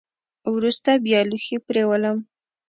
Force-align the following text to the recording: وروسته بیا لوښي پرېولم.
وروسته 0.55 0.91
بیا 1.05 1.19
لوښي 1.29 1.57
پرېولم. 1.67 2.17